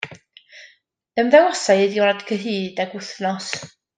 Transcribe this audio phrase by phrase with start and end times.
[1.23, 3.55] Ymddangosai y diwrnod cyhyd ag wythnos.